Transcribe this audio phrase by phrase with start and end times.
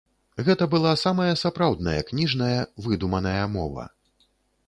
[0.45, 3.89] Гэта была самая сапраўдная кніжная выдуманая мова.